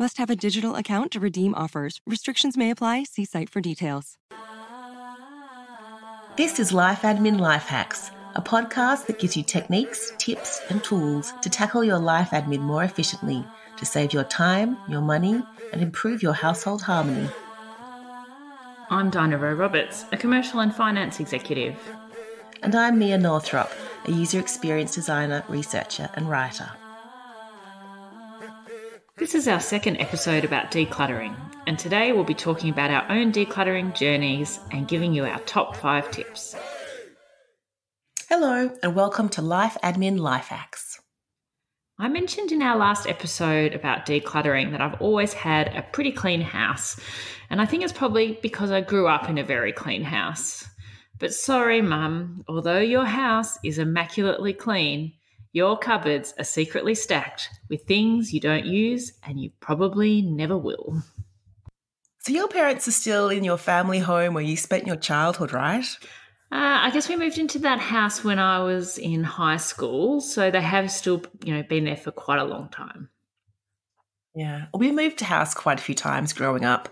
[0.00, 2.00] Must have a digital account to redeem offers.
[2.06, 3.02] Restrictions may apply.
[3.02, 4.16] See site for details.
[6.38, 11.34] This is Life Admin Life Hacks, a podcast that gives you techniques, tips, and tools
[11.42, 13.44] to tackle your life admin more efficiently
[13.76, 15.42] to save your time, your money,
[15.74, 17.28] and improve your household harmony.
[18.88, 21.76] I'm Dinah Rowe Roberts, a commercial and finance executive.
[22.62, 23.70] And I'm Mia Northrop,
[24.06, 26.70] a user experience designer, researcher, and writer.
[29.20, 33.32] This is our second episode about decluttering, and today we'll be talking about our own
[33.32, 36.56] decluttering journeys and giving you our top five tips.
[38.30, 41.02] Hello, and welcome to Life Admin Life Hacks.
[41.98, 46.40] I mentioned in our last episode about decluttering that I've always had a pretty clean
[46.40, 46.98] house,
[47.50, 50.66] and I think it's probably because I grew up in a very clean house.
[51.18, 55.12] But sorry, Mum, although your house is immaculately clean,
[55.52, 61.02] your cupboards are secretly stacked with things you don't use and you probably never will.
[62.20, 65.86] So, your parents are still in your family home where you spent your childhood, right?
[66.52, 70.50] Uh, I guess we moved into that house when I was in high school, so
[70.50, 73.08] they have still, you know, been there for quite a long time.
[74.34, 76.88] Yeah, we moved house quite a few times growing up.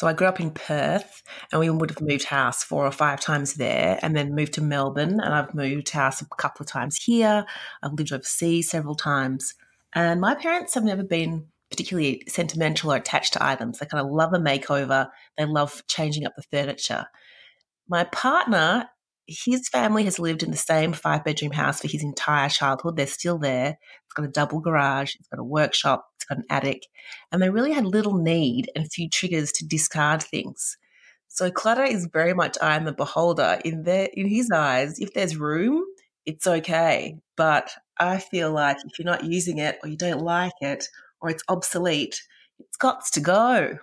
[0.00, 3.20] So I grew up in Perth, and we would have moved house four or five
[3.20, 6.96] times there, and then moved to Melbourne, and I've moved house a couple of times
[6.96, 7.44] here.
[7.82, 9.52] I've lived overseas several times,
[9.94, 13.78] and my parents have never been particularly sentimental or attached to items.
[13.78, 15.10] They kind of love a makeover.
[15.36, 17.04] They love changing up the furniture.
[17.86, 18.88] My partner
[19.26, 22.96] his family has lived in the same five bedroom house for his entire childhood.
[22.96, 23.78] They're still there.
[24.04, 26.86] It's got a double garage, it's got a workshop, an attic,
[27.30, 30.76] and they really had little need and few triggers to discard things.
[31.28, 33.60] So clutter is very much I am the beholder.
[33.64, 35.84] In their in his eyes, if there's room,
[36.26, 37.16] it's okay.
[37.36, 40.88] But I feel like if you're not using it or you don't like it
[41.20, 42.22] or it's obsolete,
[42.58, 43.78] it's got to go.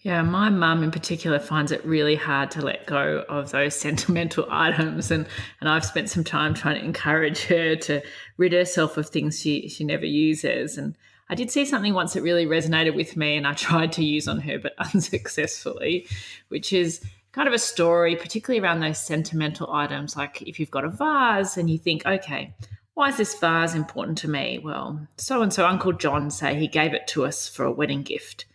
[0.00, 4.46] Yeah, my mum in particular finds it really hard to let go of those sentimental
[4.50, 5.26] items, and
[5.60, 8.02] and I've spent some time trying to encourage her to
[8.36, 10.78] rid herself of things she she never uses.
[10.78, 10.96] And
[11.30, 14.28] I did see something once that really resonated with me, and I tried to use
[14.28, 16.06] on her, but unsuccessfully,
[16.48, 17.00] which is
[17.32, 20.16] kind of a story, particularly around those sentimental items.
[20.16, 22.54] Like if you've got a vase and you think, okay,
[22.94, 24.58] why is this vase important to me?
[24.58, 28.02] Well, so and so Uncle John say he gave it to us for a wedding
[28.02, 28.46] gift.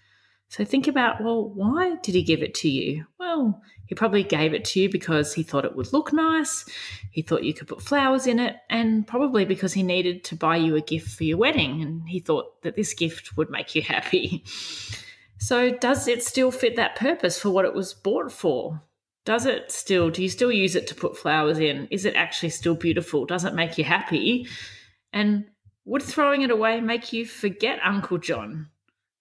[0.54, 3.08] So think about, well, why did he give it to you?
[3.18, 6.64] Well, he probably gave it to you because he thought it would look nice.
[7.10, 10.58] He thought you could put flowers in it, and probably because he needed to buy
[10.58, 11.82] you a gift for your wedding.
[11.82, 14.44] And he thought that this gift would make you happy.
[15.40, 18.80] So, does it still fit that purpose for what it was bought for?
[19.26, 21.88] Does it still, do you still use it to put flowers in?
[21.90, 23.26] Is it actually still beautiful?
[23.26, 24.48] Does it make you happy?
[25.12, 25.46] And
[25.84, 28.70] would throwing it away make you forget Uncle John?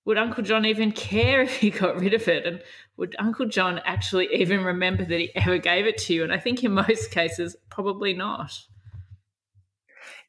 [0.04, 2.46] Would Uncle John even care if he got rid of it?
[2.46, 2.62] And
[2.96, 6.24] would Uncle John actually even remember that he ever gave it to you?
[6.24, 8.58] And I think in most cases, probably not.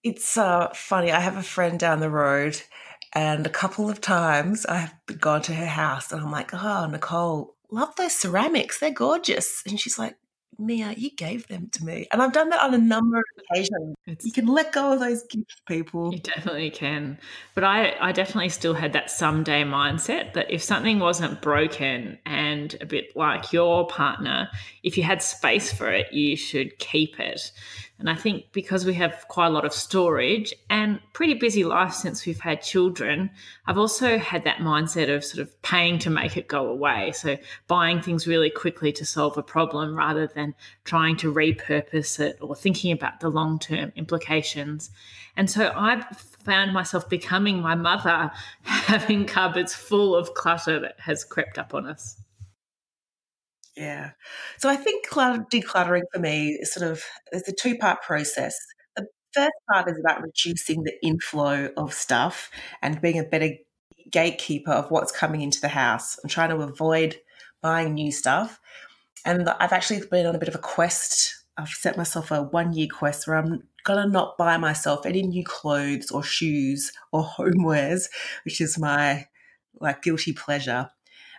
[0.04, 1.12] It's uh, funny.
[1.12, 2.62] I have a friend down the road,
[3.14, 7.56] and a couple of times I've gone to her house, and I'm like, "Oh, Nicole,
[7.72, 8.80] love those ceramics.
[8.80, 10.18] They're gorgeous." And she's like,
[10.60, 12.08] Mia, you gave them to me.
[12.12, 13.96] And I've done that on a number of occasions.
[14.06, 16.14] It's, you can let go of those gifts, people.
[16.14, 17.18] You definitely can.
[17.56, 22.76] But I, I definitely still had that someday mindset that if something wasn't broken and
[22.82, 24.50] a bit like your partner,
[24.84, 27.52] if you had space for it, you should keep it.
[28.04, 31.94] And I think because we have quite a lot of storage and pretty busy life
[31.94, 33.30] since we've had children,
[33.66, 37.14] I've also had that mindset of sort of paying to make it go away.
[37.14, 37.38] So
[37.70, 40.54] buying things really quickly to solve a problem rather than
[40.84, 44.92] trying to repurpose it or thinking about the long term implications.
[45.38, 46.06] And so I've
[46.44, 48.32] found myself becoming my mother,
[48.64, 52.18] having cupboards full of clutter that has crept up on us.
[53.76, 54.12] Yeah.
[54.60, 58.56] So I think decluttering for me is sort of it's a two part process.
[58.96, 63.50] The first part is about reducing the inflow of stuff and being a better
[64.12, 67.18] gatekeeper of what's coming into the house and trying to avoid
[67.62, 68.60] buying new stuff.
[69.26, 71.34] And I've actually been on a bit of a quest.
[71.58, 75.44] I've set myself a one year quest where I'm gonna not buy myself any new
[75.44, 78.06] clothes or shoes or homewares,
[78.46, 79.26] which is my
[79.80, 80.92] like guilty pleasure.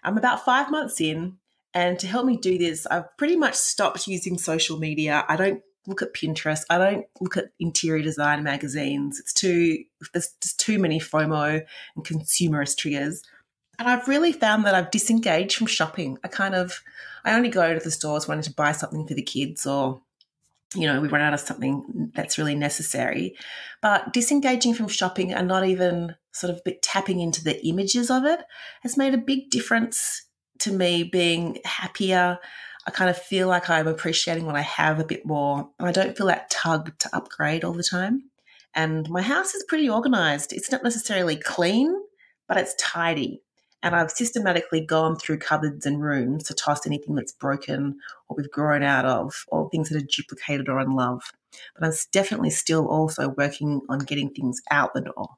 [0.02, 1.38] I'm about five months in
[1.74, 5.24] And to help me do this, I've pretty much stopped using social media.
[5.28, 6.62] I don't look at Pinterest.
[6.70, 9.18] I don't look at interior design magazines.
[9.18, 11.64] It's too there's just too many FOMO
[11.96, 13.22] and consumerist triggers.
[13.78, 16.16] And I've really found that I've disengaged from shopping.
[16.22, 16.80] I kind of
[17.24, 20.00] I only go to the stores wanting to buy something for the kids or
[20.76, 23.36] you know, we run out of something that's really necessary.
[23.80, 28.40] But disengaging from shopping and not even sort of tapping into the images of it
[28.82, 30.24] has made a big difference
[30.60, 32.38] to me being happier,
[32.86, 35.68] I kind of feel like I'm appreciating what I have a bit more.
[35.78, 38.30] And I don't feel that tug to upgrade all the time.
[38.74, 40.52] And my house is pretty organized.
[40.52, 41.94] It's not necessarily clean,
[42.48, 43.40] but it's tidy.
[43.82, 47.98] And I've systematically gone through cupboards and rooms to toss anything that's broken
[48.28, 51.30] or we've grown out of, or things that are duplicated or unloved.
[51.78, 55.36] But I'm definitely still also working on getting things out the door.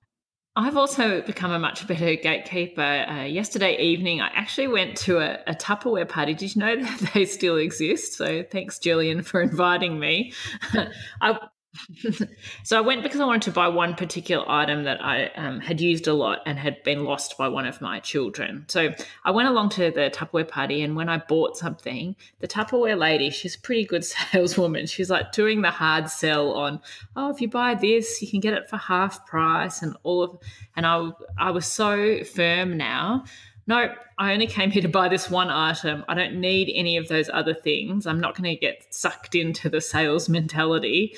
[0.58, 2.80] I've also become a much better gatekeeper.
[2.80, 6.32] Uh, yesterday evening, I actually went to a, a, Tupperware party.
[6.32, 8.14] Did you know that they still exist?
[8.14, 10.32] So thanks, Julian, for inviting me.
[11.20, 11.38] I,
[12.62, 15.80] so I went because I wanted to buy one particular item that I um, had
[15.80, 18.64] used a lot and had been lost by one of my children.
[18.68, 18.94] So
[19.24, 23.30] I went along to the Tupperware party, and when I bought something, the Tupperware lady,
[23.30, 24.86] she's a pretty good saleswoman.
[24.86, 26.80] She's like doing the hard sell on,
[27.16, 30.38] oh, if you buy this, you can get it for half price, and all of.
[30.76, 33.24] And I, I was so firm now
[33.66, 33.88] no,
[34.18, 36.04] I only came here to buy this one item.
[36.08, 38.06] I don't need any of those other things.
[38.06, 41.16] I'm not going to get sucked into the sales mentality.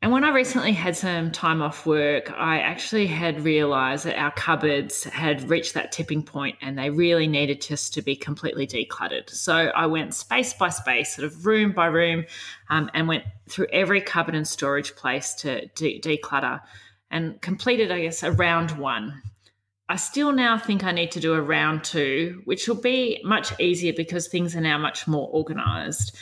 [0.00, 4.30] And when I recently had some time off work, I actually had realized that our
[4.30, 9.28] cupboards had reached that tipping point and they really needed just to be completely decluttered.
[9.28, 12.26] So I went space by space, sort of room by room,
[12.70, 16.60] um, and went through every cupboard and storage place to de- declutter
[17.10, 19.20] and completed, I guess, a round one.
[19.88, 23.58] I still now think I need to do a round two, which will be much
[23.58, 26.16] easier because things are now much more organized.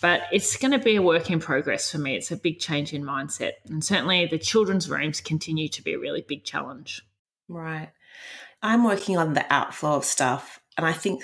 [0.00, 2.16] But it's going to be a work in progress for me.
[2.16, 3.52] It's a big change in mindset.
[3.68, 7.02] And certainly the children's rooms continue to be a really big challenge.
[7.48, 7.90] Right.
[8.62, 10.60] I'm working on the outflow of stuff.
[10.76, 11.22] And I think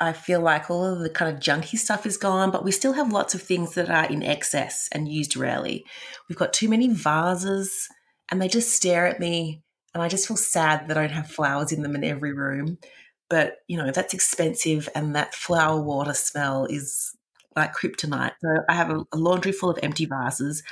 [0.00, 2.94] I feel like all of the kind of junky stuff is gone, but we still
[2.94, 5.84] have lots of things that are in excess and used rarely.
[6.28, 7.88] We've got too many vases
[8.30, 9.62] and they just stare at me.
[9.94, 12.78] And I just feel sad that I don't have flowers in them in every room.
[13.28, 17.16] But, you know, that's expensive and that flower water smell is
[17.56, 18.32] like kryptonite.
[18.40, 20.62] So I have a, a, laundry full of empty vases.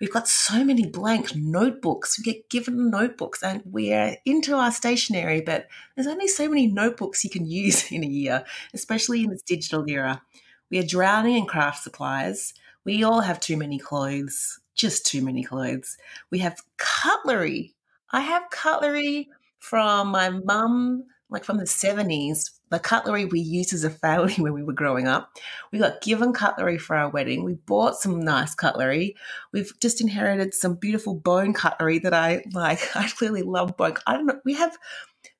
[0.00, 2.18] We've got so many blank notebooks.
[2.18, 7.24] We get given notebooks and we're into our stationery, but there's only so many notebooks
[7.24, 8.44] you can use in a year,
[8.74, 10.22] especially in this digital era.
[10.70, 12.52] We are drowning in craft supplies.
[12.84, 15.96] We all have too many clothes, just too many clothes.
[16.30, 17.74] We have cutlery.
[18.10, 19.28] I have cutlery
[19.58, 24.52] from my mum, like from the 70s, the cutlery we used as a family when
[24.52, 25.30] we were growing up.
[25.72, 27.44] We got given cutlery for our wedding.
[27.44, 29.16] We bought some nice cutlery.
[29.52, 32.96] We've just inherited some beautiful bone cutlery that I like.
[32.96, 33.94] I clearly love bone.
[34.06, 34.40] I don't know.
[34.44, 34.76] We have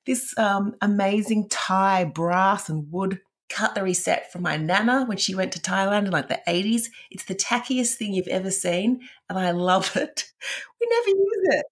[0.05, 3.19] this um, amazing Thai brass and wood
[3.49, 6.85] cutlery set from my nana when she went to Thailand in like the 80s.
[7.11, 10.25] It's the tackiest thing you've ever seen, and I love it.
[10.79, 11.65] We never use it.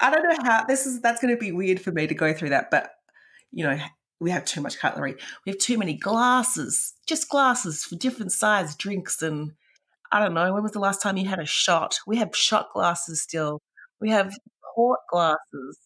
[0.00, 2.34] I don't know how this is that's going to be weird for me to go
[2.34, 2.90] through that, but
[3.52, 3.78] you know,
[4.20, 5.16] we have too much cutlery.
[5.44, 9.22] We have too many glasses, just glasses for different size drinks.
[9.22, 9.52] And
[10.12, 11.98] I don't know, when was the last time you had a shot?
[12.06, 13.60] We have shot glasses still.
[14.00, 14.36] We have
[14.74, 15.78] port glasses.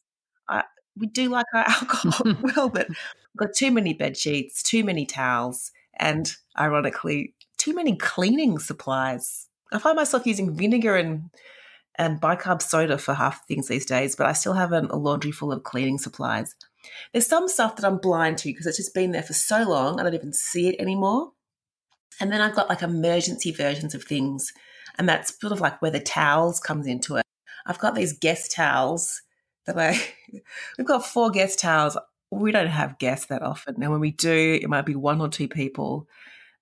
[0.48, 0.64] I,
[0.96, 5.06] we do like our alcohol well, but we've got too many bed sheets, too many
[5.06, 9.48] towels, and ironically, too many cleaning supplies.
[9.72, 11.30] I find myself using vinegar and
[11.96, 15.52] and bicarb soda for half things these days, but I still have a laundry full
[15.52, 16.56] of cleaning supplies.
[17.12, 19.98] There's some stuff that I'm blind to because it's just been there for so long,
[19.98, 21.32] I don't even see it anymore.
[22.20, 24.52] And then I've got like emergency versions of things,
[24.98, 27.24] and that's sort of like where the towels comes into it.
[27.66, 29.22] I've got these guest towels
[29.66, 30.00] that I,
[30.78, 31.96] we've got four guest towels.
[32.30, 33.80] We don't have guests that often.
[33.80, 36.08] And when we do, it might be one or two people.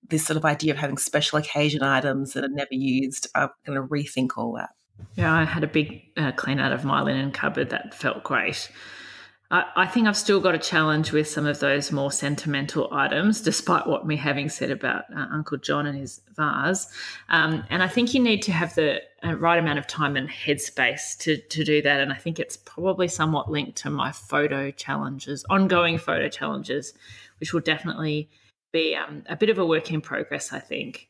[0.07, 3.81] This sort of idea of having special occasion items that are never used, I'm going
[3.81, 4.71] to rethink all that.
[5.15, 8.69] Yeah, I had a big uh, clean out of my linen cupboard that felt great.
[9.53, 13.85] I, think I've still got a challenge with some of those more sentimental items, despite
[13.85, 16.87] what me having said about uh, Uncle John and his vase.
[17.29, 20.27] Um, and I think you need to have the uh, right amount of time and
[20.27, 22.01] headspace to, to do that.
[22.01, 26.93] And I think it's probably somewhat linked to my photo challenges, ongoing photo challenges,
[27.39, 28.31] which will definitely
[28.71, 31.09] be um, a bit of a work in progress, I think.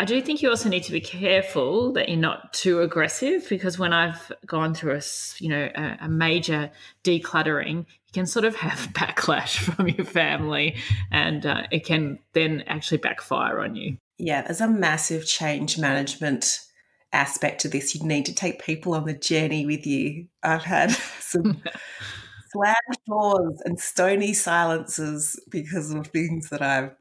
[0.00, 3.80] I do think you also need to be careful that you're not too aggressive because
[3.80, 5.02] when I've gone through a
[5.40, 6.70] you know a, a, major
[7.02, 10.76] decluttering, you can sort of have backlash from your family,
[11.10, 13.98] and uh, it can then actually backfire on you.
[14.18, 16.60] Yeah, there's a massive change management
[17.12, 17.92] aspect to this.
[17.96, 20.28] You need to take people on the journey with you.
[20.44, 21.60] I've had some
[22.52, 26.94] slammed doors and stony silences because of things that I've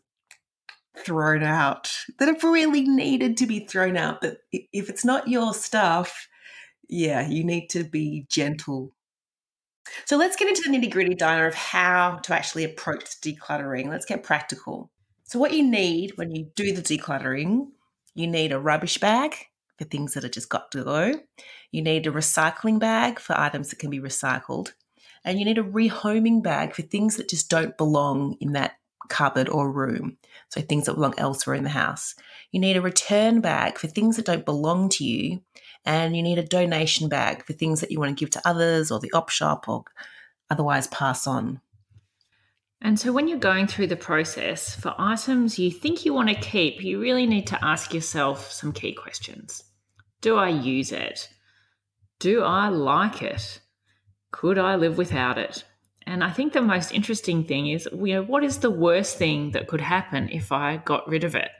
[1.00, 4.22] thrown out that have really needed to be thrown out.
[4.22, 6.27] But if it's not your stuff,
[6.89, 8.94] yeah, you need to be gentle.
[10.06, 13.88] So let's get into the nitty gritty, Dinah of how to actually approach decluttering.
[13.89, 14.92] Let's get practical.
[15.24, 17.68] So, what you need when you do the decluttering,
[18.16, 19.36] you need a rubbish bag
[19.77, 21.13] for things that have just got to go.
[21.72, 24.74] You need a recycling bag for items that can be recycled.
[25.24, 28.77] And you need a rehoming bag for things that just don't belong in that
[29.09, 30.17] cupboard or room.
[30.49, 32.15] So things that belong elsewhere in the house.
[32.51, 35.41] You need a return bag for things that don't belong to you.
[35.85, 38.91] And you need a donation bag for things that you want to give to others
[38.91, 39.83] or the op shop or
[40.49, 41.61] otherwise pass on.
[42.81, 46.35] And so, when you're going through the process for items you think you want to
[46.35, 49.63] keep, you really need to ask yourself some key questions.
[50.21, 51.29] Do I use it?
[52.19, 53.61] Do I like it?
[54.31, 55.63] Could I live without it?
[56.07, 59.51] And I think the most interesting thing is, you know, what is the worst thing
[59.51, 61.51] that could happen if I got rid of it?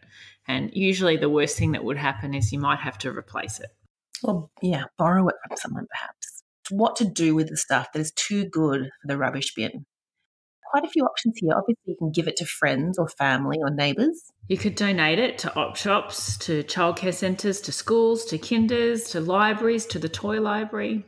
[0.48, 3.70] And usually the worst thing that would happen is you might have to replace it.
[4.24, 6.44] Well, yeah, borrow it from someone perhaps.
[6.70, 9.86] What to do with the stuff that is too good for the rubbish bin?
[10.72, 11.52] Quite a few options here.
[11.54, 14.32] Obviously, you can give it to friends or family or neighbours.
[14.48, 19.20] You could donate it to op shops, to childcare centres, to schools, to kinders, to
[19.20, 21.06] libraries, to the toy library.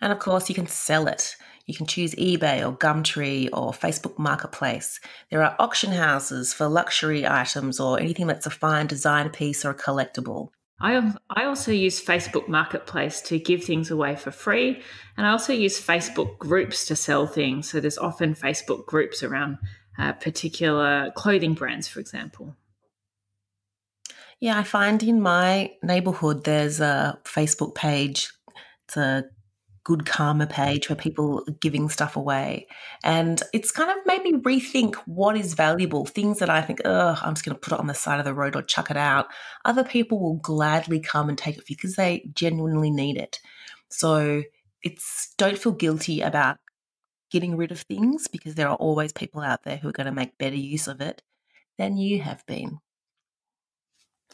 [0.00, 1.36] And of course, you can sell it.
[1.66, 5.00] You can choose eBay or Gumtree or Facebook Marketplace.
[5.30, 9.70] There are auction houses for luxury items or anything that's a fine design piece or
[9.70, 10.50] a collectible.
[10.80, 14.82] I, I also use Facebook Marketplace to give things away for free.
[15.16, 17.68] And I also use Facebook groups to sell things.
[17.68, 19.58] So there's often Facebook groups around
[19.98, 22.54] uh, particular clothing brands, for example.
[24.38, 28.30] Yeah, I find in my neighborhood there's a Facebook page.
[28.84, 29.24] It's a
[29.86, 32.66] good karma page where people are giving stuff away.
[33.04, 36.04] And it's kind of made me rethink what is valuable.
[36.06, 38.24] Things that I think, oh, I'm just going to put it on the side of
[38.24, 39.28] the road or chuck it out.
[39.64, 43.38] Other people will gladly come and take it because they genuinely need it.
[43.88, 44.42] So
[44.82, 46.58] it's don't feel guilty about
[47.30, 50.12] getting rid of things because there are always people out there who are going to
[50.12, 51.22] make better use of it
[51.78, 52.80] than you have been.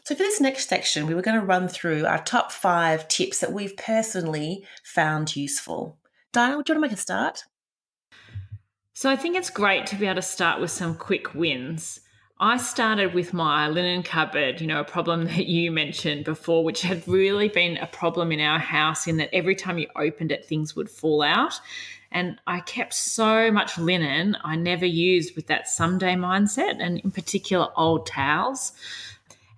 [0.05, 3.39] So, for this next section, we were going to run through our top five tips
[3.39, 5.97] that we've personally found useful.
[6.33, 7.45] Dinah, would you want to make a start?
[8.93, 12.01] So, I think it's great to be able to start with some quick wins.
[12.37, 16.81] I started with my linen cupboard, you know, a problem that you mentioned before, which
[16.81, 20.45] had really been a problem in our house in that every time you opened it,
[20.45, 21.61] things would fall out.
[22.11, 27.11] And I kept so much linen I never used with that someday mindset, and in
[27.11, 28.73] particular, old towels.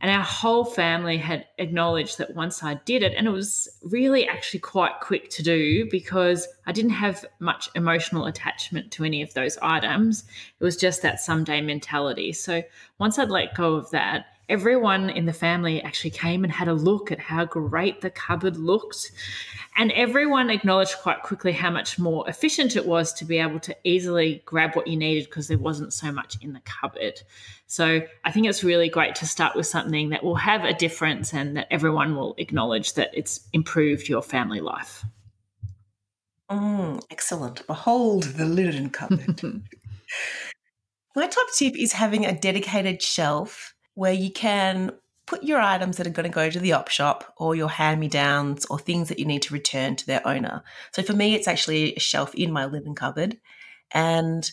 [0.06, 4.28] And our whole family had acknowledged that once I did it, and it was really
[4.28, 9.34] actually quite quick to do because I didn't have much emotional attachment to any of
[9.34, 10.24] those items.
[10.60, 12.34] It was just that someday mentality.
[12.34, 12.62] So
[13.00, 16.74] once I'd let go of that, everyone in the family actually came and had a
[16.74, 19.12] look at how great the cupboard looked.
[19.78, 23.76] And everyone acknowledged quite quickly how much more efficient it was to be able to
[23.84, 27.22] easily grab what you needed because there wasn't so much in the cupboard.
[27.68, 31.34] So I think it's really great to start with something that will have a difference
[31.34, 35.04] and that everyone will acknowledge that it's improved your family life.
[36.50, 37.66] Mm, excellent.
[37.68, 39.42] Behold the linen cupboard.
[41.16, 44.92] My top tip is having a dedicated shelf where you can
[45.26, 48.00] put your items that are going to go to the op shop or your hand
[48.00, 50.64] me downs or things that you need to return to their owner.
[50.92, 53.38] So for me, it's actually a shelf in my linen cupboard.
[53.92, 54.50] And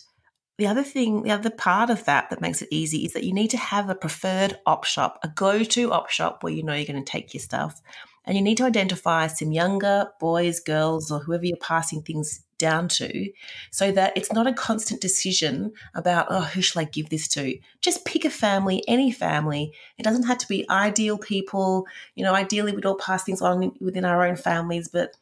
[0.57, 3.35] the other thing, the other part of that that makes it easy is that you
[3.35, 6.75] need to have a preferred op shop, a go to op shop where you know
[6.75, 7.83] you're going to take your stuff.
[8.25, 12.87] And you need to identify some younger boys, girls, or whoever you're passing things down
[12.87, 13.31] to
[13.73, 17.59] so that it's not a constant decision about, oh, who shall I give this to?
[17.81, 19.73] Just pick a family, any family.
[19.99, 21.87] It doesn't have to be ideal people.
[22.15, 25.17] You know, ideally, we'd all pass things on within our own families, but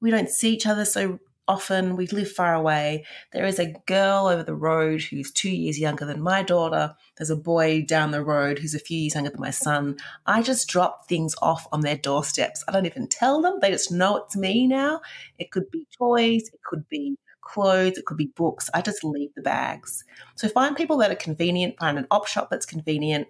[0.00, 1.96] we don't see each other so often.
[1.96, 3.04] We live far away.
[3.32, 6.94] There is a girl over the road who's two years younger than my daughter.
[7.16, 9.96] There's a boy down the road who's a few years younger than my son.
[10.26, 12.64] I just drop things off on their doorsteps.
[12.68, 13.58] I don't even tell them.
[13.60, 15.00] They just know it's me now.
[15.38, 18.68] It could be toys, it could be clothes, it could be books.
[18.74, 20.04] I just leave the bags.
[20.34, 23.28] So find people that are convenient, find an op shop that's convenient.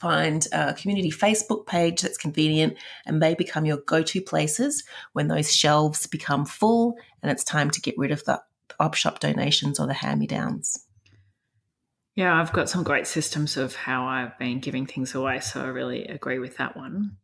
[0.00, 2.76] Find a community Facebook page that's convenient,
[3.06, 7.70] and they become your go to places when those shelves become full and it's time
[7.70, 8.40] to get rid of the
[8.78, 10.86] op shop donations or the hand me downs.
[12.14, 15.40] Yeah, I've got some great systems of how I've been giving things away.
[15.40, 17.18] So I really agree with that one.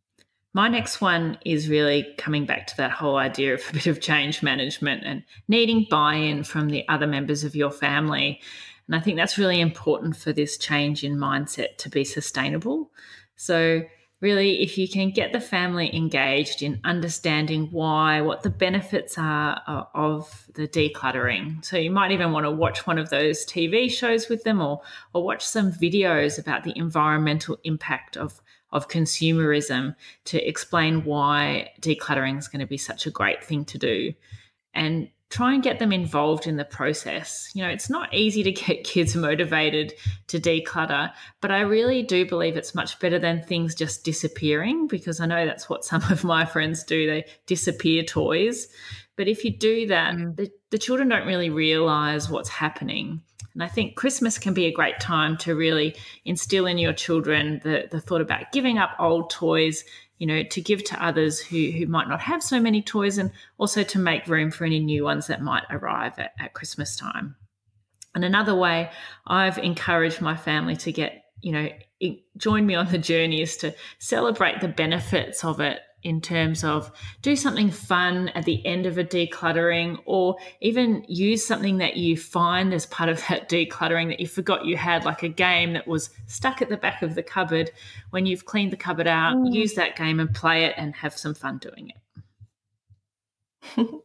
[0.53, 3.99] My next one is really coming back to that whole idea of a bit of
[3.99, 8.39] change management and needing buy in from the other members of your family.
[8.87, 12.91] And I think that's really important for this change in mindset to be sustainable.
[13.35, 13.83] So,
[14.19, 19.61] really, if you can get the family engaged in understanding why, what the benefits are
[19.67, 21.63] uh, of the decluttering.
[21.63, 24.81] So, you might even want to watch one of those TV shows with them or,
[25.13, 32.39] or watch some videos about the environmental impact of of consumerism to explain why decluttering
[32.39, 34.11] is going to be such a great thing to do
[34.73, 37.49] and try and get them involved in the process.
[37.55, 39.93] You know, it's not easy to get kids motivated
[40.27, 41.11] to declutter,
[41.41, 45.45] but I really do believe it's much better than things just disappearing because I know
[45.45, 47.07] that's what some of my friends do.
[47.07, 48.67] They disappear toys.
[49.15, 50.35] But if you do that, mm.
[50.35, 53.21] the, the children don't really realize what's happening.
[53.55, 57.59] And I think Christmas can be a great time to really instill in your children
[57.63, 59.83] the, the thought about giving up old toys,
[60.23, 63.29] you know, to give to others who, who might not have so many toys and
[63.57, 67.35] also to make room for any new ones that might arrive at, at Christmas time.
[68.15, 68.89] And another way
[69.27, 71.67] I've encouraged my family to get, you know,
[72.37, 76.91] join me on the journey is to celebrate the benefits of it in terms of
[77.21, 82.17] do something fun at the end of a decluttering or even use something that you
[82.17, 85.87] find as part of that decluttering that you forgot you had like a game that
[85.87, 87.71] was stuck at the back of the cupboard.
[88.09, 89.53] When you've cleaned the cupboard out mm.
[89.53, 91.97] use that game and play it and have some fun doing it.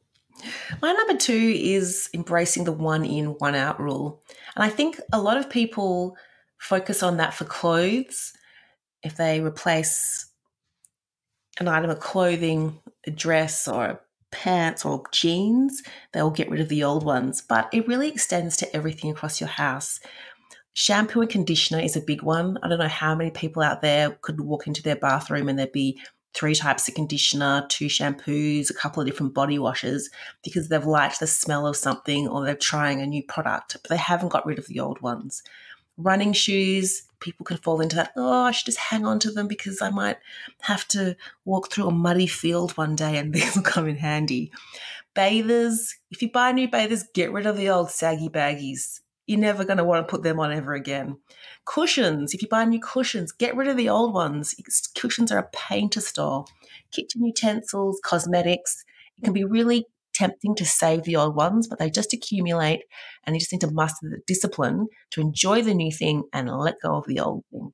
[0.81, 4.23] My number two is embracing the one in one out rule.
[4.55, 6.17] And i think a lot of people
[6.59, 8.33] focus on that for clothes.
[9.03, 10.28] If they replace
[11.59, 14.01] an item of clothing, a dress or
[14.31, 17.43] pants or jeans, they'll get rid of the old ones.
[17.47, 20.01] But it really extends to everything across your house.
[20.75, 22.59] Shampoo and conditioner is a big one.
[22.63, 25.73] I don't know how many people out there could walk into their bathroom and there'd
[25.73, 26.01] be
[26.35, 30.09] three types of conditioner, two shampoos, a couple of different body washes
[30.45, 33.97] because they've liked the smell of something or they're trying a new product, but they
[33.97, 35.43] haven't got rid of the old ones
[35.99, 38.13] running shoes, people can fall into that.
[38.17, 40.17] Oh, I should just hang on to them because I might
[40.63, 44.51] have to walk through a muddy field one day and these will come in handy.
[45.15, 49.01] Bathers, if you buy new bathers, get rid of the old saggy baggies.
[49.27, 51.19] You're never going to want to put them on ever again.
[51.67, 54.55] Cushions, if you buy new cushions, get rid of the old ones.
[54.97, 56.47] Cushions are a pain to store.
[56.93, 58.85] Kitchen utensils, cosmetics,
[59.19, 62.83] it can be really tempting to save the old ones, but they just accumulate
[63.25, 66.81] and you just need to muster the discipline to enjoy the new thing and let
[66.83, 67.73] go of the old thing.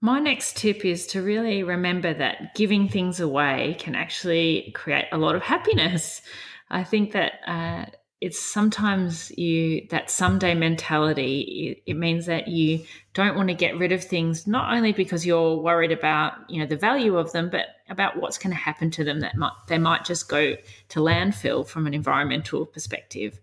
[0.00, 5.18] My next tip is to really remember that giving things away can actually create a
[5.18, 6.22] lot of happiness.
[6.70, 7.86] I think that uh,
[8.20, 13.92] it's sometimes you that someday mentality it, means that you don't want to get rid
[13.92, 17.66] of things not only because you're worried about you know the value of them but
[17.90, 20.56] about what's going to happen to them that might they might just go
[20.88, 23.38] to landfill from an environmental perspective.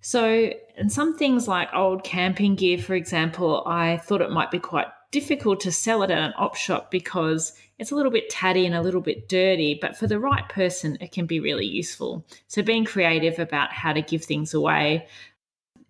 [0.00, 4.58] So and some things like old camping gear for example i thought it might be
[4.58, 8.66] quite difficult to sell it at an op shop because it's a little bit tatty
[8.66, 12.26] and a little bit dirty, but for the right person, it can be really useful.
[12.48, 15.06] So, being creative about how to give things away.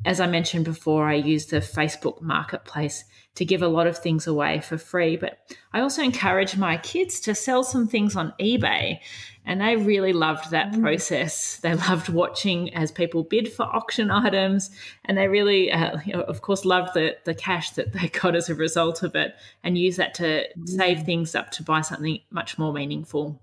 [0.04, 3.04] As I mentioned before, I use the Facebook marketplace
[3.36, 5.38] to give a lot of things away for free, but
[5.72, 9.00] I also encourage my kids to sell some things on eBay.
[9.46, 10.80] And they really loved that mm.
[10.80, 11.56] process.
[11.58, 14.70] They loved watching as people bid for auction items.
[15.04, 18.54] And they really, uh, of course, loved the, the cash that they got as a
[18.54, 20.68] result of it and use that to mm.
[20.68, 23.40] save things up to buy something much more meaningful.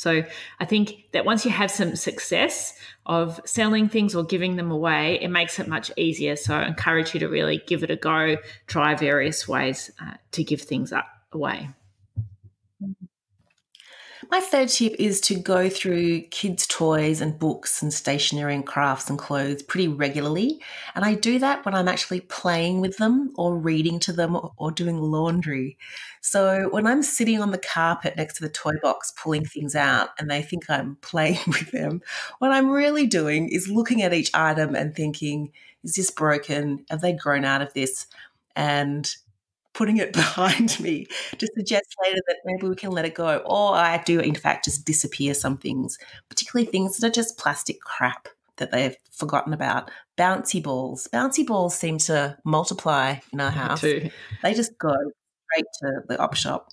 [0.00, 0.24] So
[0.58, 2.72] I think that once you have some success
[3.04, 6.36] of selling things or giving them away, it makes it much easier.
[6.36, 10.42] So I encourage you to really give it a go, try various ways uh, to
[10.42, 11.68] give things up away.
[14.30, 19.10] My third tip is to go through kids' toys and books and stationery and crafts
[19.10, 20.62] and clothes pretty regularly.
[20.94, 24.70] And I do that when I'm actually playing with them or reading to them or,
[24.70, 25.76] doing laundry.
[26.20, 30.10] So when I'm sitting on the carpet next to the toy box pulling things out
[30.16, 32.00] and they think I'm playing with them,
[32.38, 35.50] what I'm really doing is looking at each item and thinking,
[35.82, 36.84] is this broken?
[36.88, 38.06] Have they grown out of this?
[38.54, 39.12] And
[39.74, 41.06] putting it behind me
[41.38, 43.38] to suggest later that maybe we can let it go.
[43.38, 47.80] Or I do, in fact, just disappear some things, particularly things that are just plastic
[47.80, 49.90] crap that they've forgotten about.
[50.18, 51.08] Bouncy balls.
[51.12, 53.80] Bouncy balls seem to multiply in our house.
[53.80, 54.10] Too.
[54.42, 54.94] They just go
[55.50, 56.68] straight to the op shop.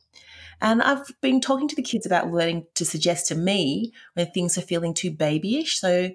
[0.60, 4.58] And I've been talking to the kids about learning to suggest to me when things
[4.58, 5.80] are feeling too babyish.
[5.80, 6.10] So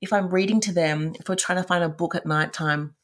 [0.00, 2.95] if I'm reading to them, if we're trying to find a book at night time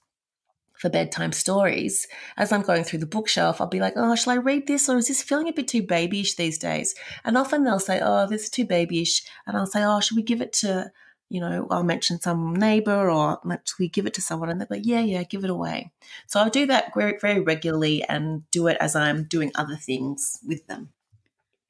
[0.75, 4.37] for bedtime stories, as I'm going through the bookshelf, I'll be like, oh, shall I
[4.37, 6.95] read this or is this feeling a bit too babyish these days?
[7.25, 9.23] And often they'll say, oh, this is too babyish.
[9.47, 10.91] And I'll say, oh, should we give it to,
[11.29, 14.69] you know, I'll mention some neighbor or let's we give it to someone and they're
[14.71, 15.93] like, yeah, yeah, give it away.
[16.27, 20.41] So I'll do that very, very regularly and do it as I'm doing other things
[20.47, 20.91] with them.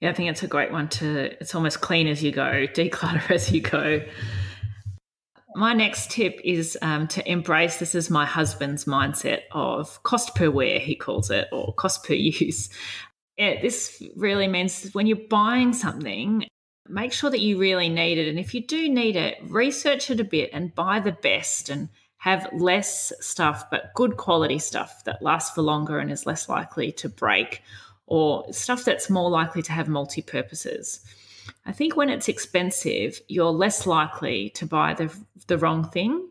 [0.00, 2.42] Yeah, I think it's a great one to, it's almost clean as you go,
[2.74, 4.02] declutter as you go.
[5.54, 10.50] My next tip is um, to embrace this is my husband's mindset of cost per
[10.50, 12.70] wear, he calls it, or cost per use.
[13.36, 16.46] It, this really means when you're buying something,
[16.88, 18.28] make sure that you really need it.
[18.28, 21.88] And if you do need it, research it a bit and buy the best and
[22.18, 26.92] have less stuff, but good quality stuff that lasts for longer and is less likely
[26.92, 27.62] to break,
[28.06, 31.00] or stuff that's more likely to have multi purposes.
[31.64, 35.14] I think when it's expensive, you're less likely to buy the
[35.46, 36.28] the wrong thing.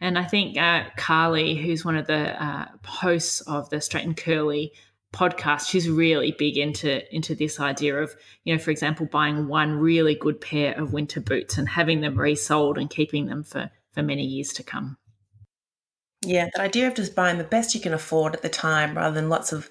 [0.00, 4.16] And I think uh, Carly, who's one of the uh, hosts of the Straight and
[4.16, 4.72] Curly
[5.14, 9.72] podcast, she's really big into into this idea of, you know, for example, buying one
[9.72, 14.02] really good pair of winter boots and having them resoled and keeping them for for
[14.02, 14.98] many years to come.
[16.26, 19.14] Yeah, the idea of just buying the best you can afford at the time rather
[19.14, 19.68] than lots of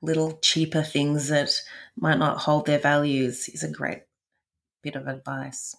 [0.00, 1.50] little cheaper things that
[1.96, 4.02] might not hold their values is a great
[4.82, 5.76] bit of advice.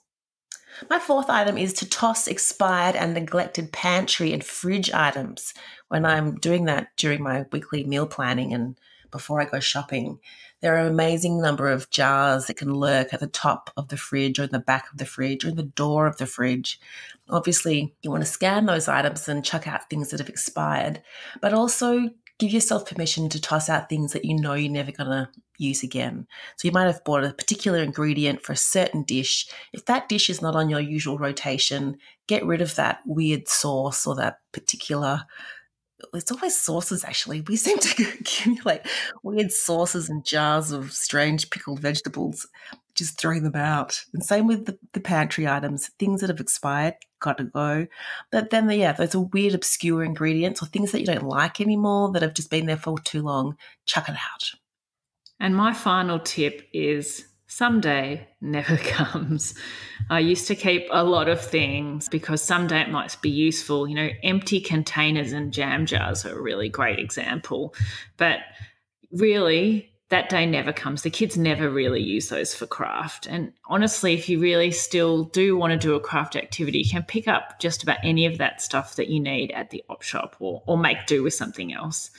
[0.90, 5.54] My fourth item is to toss expired and neglected pantry and fridge items
[5.88, 8.78] when I'm doing that during my weekly meal planning and
[9.12, 10.20] before I go shopping.
[10.62, 13.98] There are an amazing number of jars that can lurk at the top of the
[13.98, 16.80] fridge or in the back of the fridge or in the door of the fridge.
[17.30, 21.02] Obviously, you want to scan those items and chuck out things that have expired,
[21.42, 22.10] but also
[22.40, 25.84] give yourself permission to toss out things that you know you're never going to use
[25.84, 26.26] again.
[26.56, 29.48] So you might have bought a particular ingredient for a certain dish.
[29.74, 31.98] If that dish is not on your usual rotation,
[32.28, 35.26] get rid of that weird sauce or that particular
[36.14, 37.42] it's always sauces actually.
[37.42, 38.82] We seem to accumulate
[39.24, 42.48] weird sauces and jars of strange pickled vegetables,
[42.96, 44.04] just throwing them out.
[44.14, 47.88] And same with the, the pantry items, things that have expired, got to go.
[48.32, 52.12] But then, yeah, those are weird, obscure ingredients or things that you don't like anymore
[52.12, 54.52] that have just been there for too long, chuck it out.
[55.40, 59.54] And my final tip is someday never comes.
[60.10, 63.88] I used to keep a lot of things because someday it might be useful.
[63.88, 67.76] You know, empty containers and jam jars are a really great example.
[68.16, 68.40] But
[69.12, 71.04] really, that day never comes.
[71.04, 73.28] The kids never really use those for craft.
[73.28, 77.04] And honestly, if you really still do want to do a craft activity, you can
[77.04, 80.36] pick up just about any of that stuff that you need at the op shop
[80.40, 82.10] or, or make do with something else.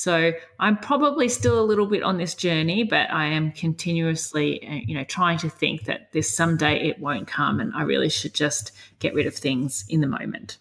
[0.00, 4.80] So I'm probably still a little bit on this journey, but I am continuously, uh,
[4.86, 8.32] you know, trying to think that this someday it won't come, and I really should
[8.32, 10.56] just get rid of things in the moment.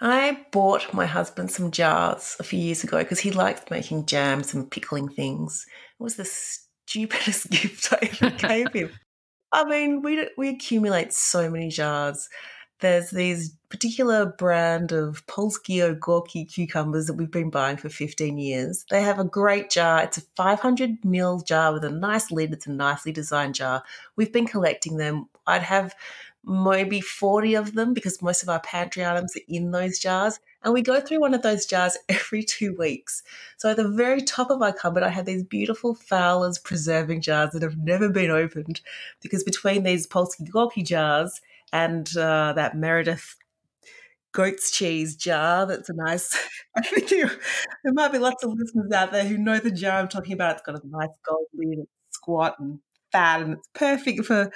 [0.00, 4.54] I bought my husband some jars a few years ago because he likes making jams
[4.54, 5.66] and pickling things.
[6.00, 8.92] It was the stupidest gift I ever gave him.
[9.52, 12.30] I mean, we we accumulate so many jars
[12.82, 18.84] there's these particular brand of Polskie Gorky cucumbers that we've been buying for 15 years.
[18.90, 20.02] They have a great jar.
[20.02, 22.52] It's a 500 ml jar with a nice lid.
[22.52, 23.84] It's a nicely designed jar.
[24.16, 25.28] We've been collecting them.
[25.46, 25.94] I'd have
[26.44, 30.40] maybe 40 of them because most of our pantry items are in those jars.
[30.64, 33.22] And we go through one of those jars every two weeks.
[33.58, 37.52] So at the very top of my cupboard, I have these beautiful Fowler's preserving jars
[37.52, 38.80] that have never been opened
[39.20, 41.40] because between these Polskie Gorky jars
[41.72, 43.36] and uh, that Meredith
[44.32, 45.66] goat's cheese jar.
[45.66, 46.36] That's a nice.
[46.76, 47.28] I think you,
[47.84, 50.52] there might be lots of listeners out there who know the jar I'm talking about.
[50.52, 51.80] It's got a nice gold lid.
[51.80, 52.80] It's squat and
[53.12, 54.50] fat, and it's perfect for.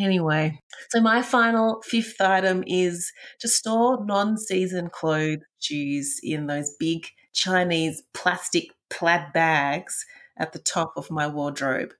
[0.00, 7.04] Anyway, so my final fifth item is to store non-season clothes shoes in those big
[7.32, 10.04] Chinese plastic plaid bags
[10.38, 11.92] at the top of my wardrobe.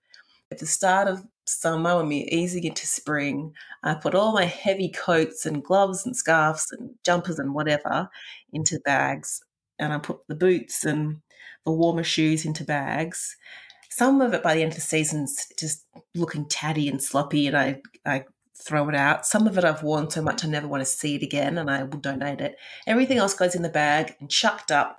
[0.51, 4.91] At the start of summer, when we're easing into spring, I put all my heavy
[4.91, 8.09] coats and gloves and scarves and jumpers and whatever
[8.53, 9.41] into bags.
[9.79, 11.21] And I put the boots and
[11.65, 13.37] the warmer shoes into bags.
[13.91, 15.85] Some of it by the end of the season's just
[16.15, 19.27] looking tatty and sloppy, and I, I throw it out.
[19.27, 21.71] Some of it I've worn so much I never want to see it again, and
[21.71, 22.57] I will donate it.
[22.87, 24.98] Everything else goes in the bag and chucked up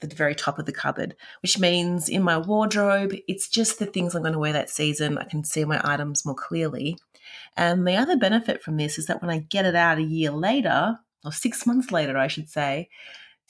[0.00, 4.14] the very top of the cupboard, which means in my wardrobe, it's just the things
[4.14, 5.18] I'm going to wear that season.
[5.18, 6.98] I can see my items more clearly.
[7.56, 10.30] And the other benefit from this is that when I get it out a year
[10.30, 12.88] later, or six months later, I should say,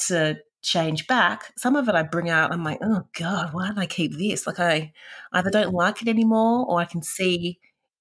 [0.07, 3.79] to change back, some of it I bring out, I'm like, oh God, why did
[3.79, 4.47] I keep this?
[4.47, 4.93] Like I
[5.33, 7.59] either don't like it anymore or I can see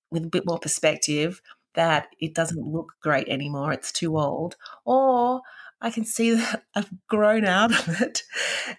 [0.09, 1.41] with a bit more perspective
[1.75, 3.71] that it doesn't look great anymore.
[3.73, 4.55] It's too old.
[4.85, 5.41] Or
[5.81, 8.23] I can see that I've grown out of it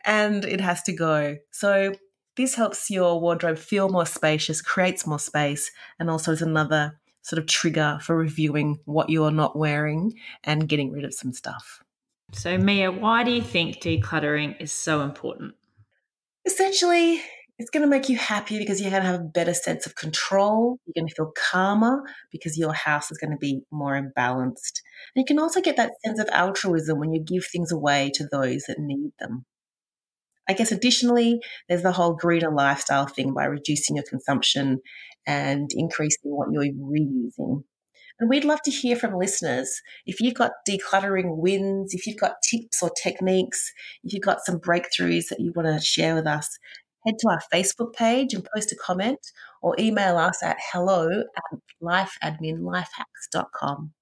[0.05, 1.37] and it has to go.
[1.51, 1.95] So
[2.37, 7.39] this helps your wardrobe feel more spacious, creates more space, and also is another sort
[7.39, 11.83] of trigger for reviewing what you're not wearing and getting rid of some stuff.
[12.33, 15.55] So, Mia, why do you think decluttering is so important?
[16.45, 17.23] Essentially,
[17.59, 19.97] it's going to make you happier because you're going to have a better sense of
[19.97, 20.79] control.
[20.87, 24.81] You're going to feel calmer because your house is going to be more imbalanced.
[25.15, 28.29] And you can also get that sense of altruism when you give things away to
[28.31, 29.45] those that need them.
[30.49, 34.79] I guess additionally, there's the whole greener lifestyle thing by reducing your consumption
[35.27, 37.65] and increasing what you're reusing.
[38.21, 39.81] And we'd love to hear from listeners.
[40.07, 44.59] If you've got decluttering wins, if you've got tips or techniques, if you've got some
[44.59, 46.59] breakthroughs that you want to share with us,
[47.09, 49.19] head to our Facebook page and post a comment
[49.63, 53.93] or email us at hello at lifeadminlifehacks.com.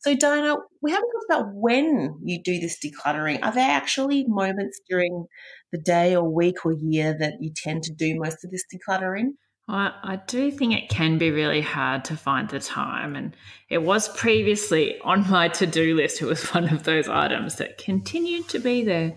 [0.00, 3.38] So, Dinah, we haven't talked about when you do this decluttering.
[3.42, 5.26] Are there actually moments during
[5.72, 9.32] the day or week or year that you tend to do most of this decluttering?
[9.68, 13.14] I, I do think it can be really hard to find the time.
[13.14, 13.36] And
[13.68, 16.22] it was previously on my to do list.
[16.22, 19.14] It was one of those items that continued to be there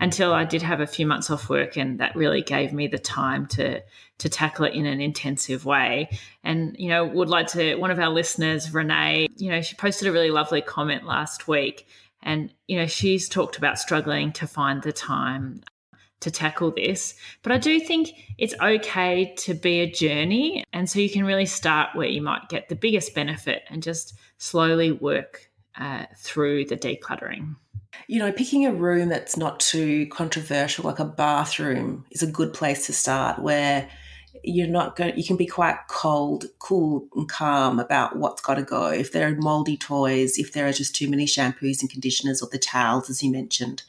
[0.00, 1.76] until I did have a few months off work.
[1.76, 3.80] And that really gave me the time to,
[4.18, 6.08] to tackle it in an intensive way.
[6.42, 10.08] And, you know, would like to, one of our listeners, Renee, you know, she posted
[10.08, 11.86] a really lovely comment last week.
[12.24, 15.62] And, you know, she's talked about struggling to find the time
[16.22, 17.14] to tackle this.
[17.42, 20.64] But I do think it's okay to be a journey.
[20.72, 24.14] And so you can really start where you might get the biggest benefit and just
[24.38, 27.56] slowly work uh, through the decluttering.
[28.06, 32.54] You know, picking a room that's not too controversial, like a bathroom, is a good
[32.54, 33.88] place to start where
[34.44, 38.62] you're not going you can be quite cold cool and calm about what's got to
[38.62, 42.42] go if there are moldy toys if there are just too many shampoos and conditioners
[42.42, 43.82] or the towels as you mentioned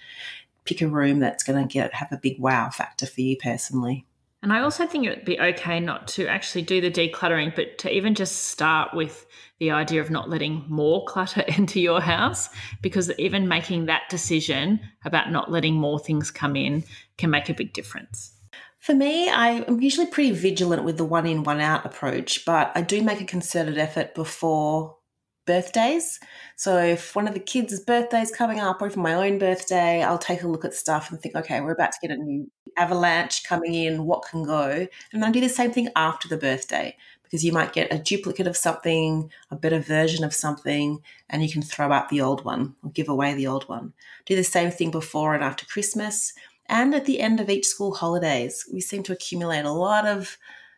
[0.65, 4.06] pick a room that's going to get have a big wow factor for you personally.
[4.43, 7.78] And I also think it would be okay not to actually do the decluttering, but
[7.80, 9.26] to even just start with
[9.60, 12.49] the idea of not letting more clutter into your house,
[12.82, 16.84] because even making that decision about not letting more things come in
[17.17, 18.34] can make a big difference.
[18.80, 22.82] For me, I'm usually pretty vigilant with the one in, one out approach, but I
[22.82, 24.97] do make a concerted effort before
[25.45, 26.19] birthdays.
[26.56, 30.17] So if one of the kids' birthdays coming up, or even my own birthday, I'll
[30.17, 33.43] take a look at stuff and think, okay, we're about to get a new avalanche
[33.43, 34.06] coming in.
[34.06, 34.88] What can go?
[35.12, 38.45] And I do the same thing after the birthday because you might get a duplicate
[38.45, 42.75] of something, a better version of something, and you can throw out the old one
[42.84, 43.93] or give away the old one.
[44.25, 46.34] Do the same thing before and after Christmas.
[46.67, 50.38] And at the end of each school holidays, we seem to accumulate a lot of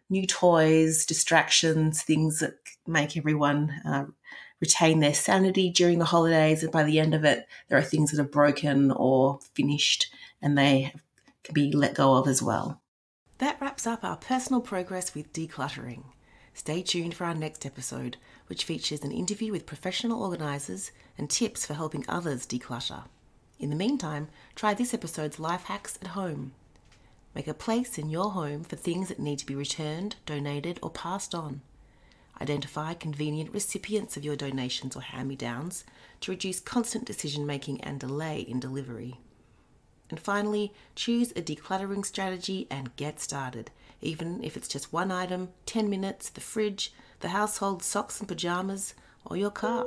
[0.09, 2.55] new toys, distractions, things that
[2.87, 4.05] make everyone uh,
[4.61, 6.63] retain their sanity during the holidays.
[6.63, 10.07] And by the end of it, there are things that are broken or finished
[10.41, 10.93] and they
[11.43, 12.81] can be let go of as well.
[13.39, 16.03] That wraps up our personal progress with decluttering.
[16.53, 18.15] Stay tuned for our next episode,
[18.47, 23.03] which features an interview with professional organisers and tips for helping others declutter.
[23.59, 26.53] In the meantime, try this episode's life hacks at home.
[27.33, 30.89] Make a place in your home for things that need to be returned, donated, or
[30.89, 31.61] passed on.
[32.41, 35.85] Identify convenient recipients of your donations or hand me downs
[36.21, 39.19] to reduce constant decision making and delay in delivery.
[40.09, 43.71] And finally, choose a decluttering strategy and get started,
[44.01, 48.93] even if it's just one item, 10 minutes, the fridge, the household socks and pajamas,
[49.25, 49.85] or your car.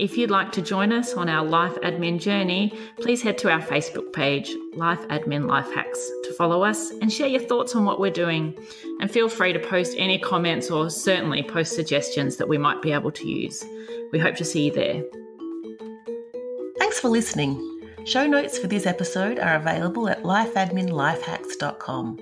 [0.00, 3.60] If you'd like to join us on our life admin journey, please head to our
[3.60, 8.00] Facebook page, Life Admin Life Hacks, to follow us and share your thoughts on what
[8.00, 8.58] we're doing.
[9.00, 12.92] And feel free to post any comments or certainly post suggestions that we might be
[12.92, 13.62] able to use.
[14.10, 15.02] We hope to see you there.
[16.78, 17.66] Thanks for listening.
[18.06, 22.18] Show notes for this episode are available at lifeadminlifehacks.com.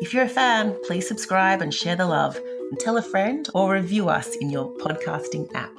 [0.00, 3.74] If you're a fan, please subscribe and share the love and tell a friend or
[3.74, 5.72] review us in your podcasting app.